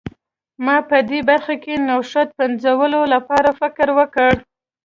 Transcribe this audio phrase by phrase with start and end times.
[0.65, 4.31] ما په دې برخه کې نوښت پنځولو لپاره فکر وکړ.